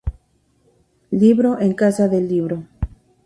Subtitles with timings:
[1.11, 2.63] Libro en casa del libro